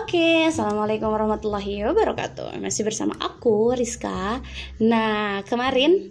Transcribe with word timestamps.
Oke, 0.00 0.48
assalamualaikum 0.48 1.12
warahmatullahi 1.12 1.84
wabarakatuh. 1.84 2.56
Masih 2.56 2.88
bersama 2.88 3.12
aku 3.20 3.76
Rizka. 3.76 4.40
Nah, 4.80 5.44
kemarin 5.44 6.08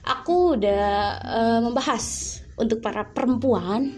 aku 0.00 0.56
udah 0.56 0.88
uh, 1.20 1.60
membahas 1.60 2.40
untuk 2.56 2.80
para 2.80 3.04
perempuan 3.04 3.92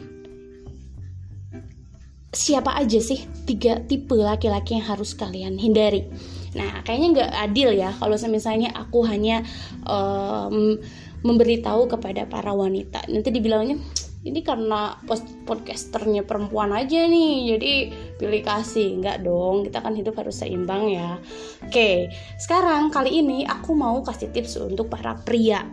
siapa 2.34 2.74
aja 2.74 2.98
sih 2.98 3.22
tiga 3.46 3.78
tipe 3.86 4.18
laki-laki 4.18 4.82
yang 4.82 4.86
harus 4.90 5.14
kalian 5.14 5.62
hindari. 5.62 6.10
Nah, 6.58 6.82
kayaknya 6.82 7.08
nggak 7.14 7.32
adil 7.38 7.70
ya 7.70 7.94
kalau 8.02 8.18
misalnya 8.26 8.74
aku 8.74 9.06
hanya 9.06 9.46
um, 9.86 10.74
memberitahu 11.22 11.86
kepada 11.86 12.26
para 12.26 12.50
wanita. 12.50 13.06
Nanti 13.06 13.30
dibilangnya 13.30 13.78
ini 14.20 14.44
karena 14.44 15.00
podcasternya 15.48 16.28
perempuan 16.28 16.76
aja 16.76 17.08
nih 17.08 17.56
jadi 17.56 17.72
pilih 18.20 18.42
kasih. 18.44 19.00
Nggak 19.00 19.24
dong 19.24 19.64
kita 19.64 19.80
kan 19.80 19.96
hidup 19.96 20.20
harus 20.20 20.44
seimbang 20.44 20.92
ya. 20.92 21.16
Oke 21.64 22.12
sekarang 22.36 22.92
kali 22.92 23.24
ini 23.24 23.48
aku 23.48 23.72
mau 23.72 24.04
kasih 24.04 24.28
tips 24.28 24.60
untuk 24.60 24.92
para 24.92 25.16
pria 25.24 25.64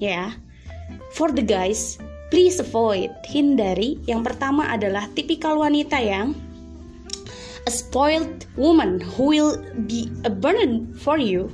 ya. 0.00 0.32
For 1.12 1.28
the 1.28 1.44
guys 1.44 2.00
please 2.32 2.56
avoid 2.56 3.12
hindari. 3.28 4.00
Yang 4.08 4.32
pertama 4.32 4.72
adalah 4.72 5.04
tipikal 5.12 5.60
wanita 5.60 6.00
yang 6.00 6.32
a 7.68 7.72
spoiled 7.72 8.48
woman 8.56 9.04
who 9.04 9.28
will 9.36 9.60
be 9.84 10.08
a 10.24 10.32
burden 10.32 10.88
for 10.96 11.20
you. 11.20 11.52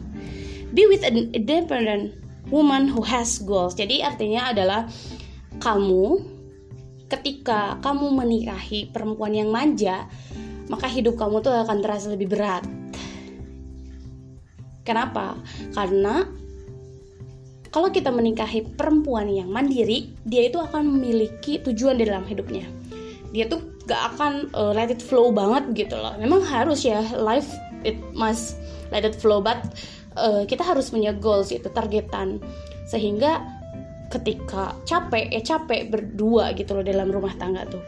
Be 0.79 0.87
with 0.87 1.03
an 1.03 1.35
independent 1.35 2.15
woman 2.55 2.87
who 2.87 3.03
has 3.03 3.43
goals. 3.43 3.75
Jadi 3.75 4.07
artinya 4.07 4.55
adalah 4.55 4.87
kamu 5.59 6.36
ketika 7.07 7.79
kamu 7.83 8.11
menikahi 8.15 8.91
perempuan 8.91 9.35
yang 9.35 9.51
manja, 9.51 10.11
maka 10.67 10.91
hidup 10.91 11.15
kamu 11.15 11.43
tuh 11.43 11.55
akan 11.55 11.79
terasa 11.83 12.11
lebih 12.11 12.35
berat. 12.35 12.67
Kenapa? 14.87 15.39
Karena 15.75 16.27
kalau 17.71 17.91
kita 17.91 18.09
menikahi 18.09 18.65
perempuan 18.75 19.29
yang 19.29 19.51
mandiri, 19.51 20.15
dia 20.25 20.47
itu 20.49 20.57
akan 20.57 20.87
memiliki 20.87 21.61
tujuan 21.61 21.99
di 21.99 22.07
dalam 22.07 22.25
hidupnya. 22.25 22.65
Dia 23.35 23.51
tuh 23.51 23.61
gak 23.87 24.17
akan 24.17 24.51
uh, 24.55 24.73
let 24.75 24.91
it 24.91 25.03
flow 25.03 25.35
banget 25.35 25.87
gitu 25.87 25.95
loh. 25.99 26.15
Memang 26.19 26.43
harus 26.43 26.87
ya 26.87 27.03
life 27.19 27.51
it 27.83 27.99
must 28.15 28.59
let 28.95 29.03
it 29.03 29.15
flow, 29.19 29.43
but 29.43 29.61
uh, 30.19 30.47
kita 30.47 30.63
harus 30.63 30.91
punya 30.91 31.15
goals 31.15 31.51
itu 31.55 31.67
targetan 31.71 32.41
sehingga 32.87 33.56
ketika 34.13 34.77
capek 34.87 35.31
ya 35.35 35.43
capek 35.43 35.91
berdua 35.91 36.55
gitu 36.55 36.79
loh 36.79 36.85
dalam 36.87 37.11
rumah 37.11 37.35
tangga 37.35 37.67
tuh. 37.67 37.83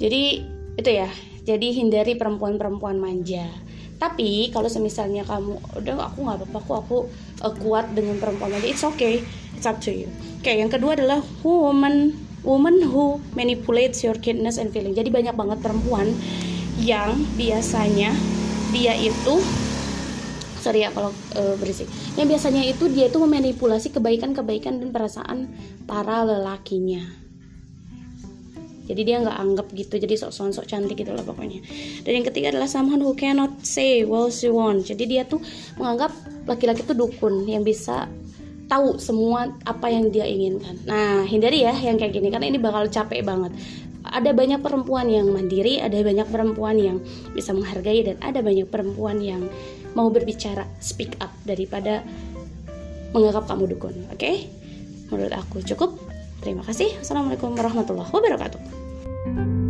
Jadi 0.00 0.42
itu 0.74 0.90
ya 0.90 1.08
jadi 1.44 1.66
hindari 1.76 2.16
perempuan-perempuan 2.16 2.96
manja. 2.98 3.46
Tapi 3.94 4.50
kalau 4.50 4.66
semisalnya 4.66 5.22
kamu 5.22 5.60
udah 5.80 5.94
aku 6.10 6.18
nggak 6.26 6.38
apa-apa 6.42 6.58
aku 6.58 6.72
aku 6.74 6.96
uh, 7.46 7.54
kuat 7.62 7.94
dengan 7.94 8.18
perempuan 8.18 8.52
manja 8.52 8.66
it's 8.66 8.82
okay 8.82 9.22
it's 9.54 9.68
up 9.68 9.78
to 9.78 9.92
you. 9.92 10.10
Oke 10.40 10.50
okay, 10.50 10.60
yang 10.60 10.72
kedua 10.72 10.98
adalah 10.98 11.20
woman 11.46 12.16
woman 12.44 12.84
who 12.84 13.22
manipulates 13.32 14.04
your 14.04 14.16
kidness 14.18 14.60
and 14.60 14.72
feeling. 14.74 14.92
Jadi 14.92 15.08
banyak 15.08 15.32
banget 15.32 15.58
perempuan 15.64 16.12
yang 16.82 17.14
biasanya 17.38 18.12
dia 18.74 18.92
itu 18.98 19.38
sorry 20.64 20.88
ya 20.88 20.90
kalau 20.96 21.12
uh, 21.36 21.54
berisik. 21.60 21.84
Yang 22.16 22.40
biasanya 22.40 22.62
itu 22.64 22.88
dia 22.88 23.12
itu 23.12 23.20
memanipulasi 23.20 23.92
kebaikan-kebaikan 23.92 24.80
dan 24.80 24.88
perasaan 24.88 25.52
para 25.84 26.24
lelakinya. 26.24 27.04
Jadi 28.84 29.00
dia 29.00 29.16
nggak 29.20 29.38
anggap 29.40 29.66
gitu 29.72 29.96
jadi 29.96 30.12
sok 30.16 30.52
sok 30.52 30.68
cantik 30.68 30.96
gitu 31.00 31.12
lah 31.12 31.24
pokoknya. 31.24 31.60
Dan 32.04 32.20
yang 32.20 32.26
ketiga 32.28 32.52
adalah 32.52 32.68
someone 32.68 33.00
who 33.00 33.12
cannot 33.16 33.60
say 33.64 34.04
what 34.04 34.32
she 34.32 34.52
want 34.52 34.84
jadi 34.84 35.04
dia 35.04 35.22
tuh 35.24 35.40
menganggap 35.80 36.12
laki-laki 36.44 36.84
itu 36.84 36.92
dukun 36.92 37.48
yang 37.48 37.64
bisa 37.64 38.08
tahu 38.68 39.00
semua 39.00 39.52
apa 39.64 39.88
yang 39.88 40.12
dia 40.12 40.28
inginkan. 40.28 40.84
Nah 40.84 41.24
hindari 41.24 41.64
ya 41.64 41.72
yang 41.72 41.96
kayak 41.96 42.12
gini 42.12 42.28
karena 42.28 42.48
ini 42.48 42.60
bakal 42.60 42.84
capek 42.88 43.24
banget. 43.24 43.56
Ada 44.04 44.36
banyak 44.36 44.60
perempuan 44.60 45.08
yang 45.08 45.32
mandiri, 45.32 45.80
ada 45.80 45.96
banyak 45.96 46.28
perempuan 46.28 46.76
yang 46.76 47.00
bisa 47.32 47.56
menghargai 47.56 48.04
dan 48.04 48.16
ada 48.20 48.44
banyak 48.44 48.68
perempuan 48.68 49.16
yang 49.16 49.48
mau 49.94 50.10
berbicara, 50.10 50.66
speak 50.82 51.16
up 51.22 51.30
daripada 51.46 52.02
menganggap 53.14 53.46
kamu 53.46 53.78
dukun. 53.78 53.94
Oke? 54.10 54.18
Okay? 54.18 54.36
Menurut 55.08 55.34
aku 55.34 55.62
cukup. 55.62 55.96
Terima 56.42 56.66
kasih. 56.66 57.00
Assalamualaikum 57.00 57.56
warahmatullahi 57.56 58.10
wabarakatuh. 58.10 59.63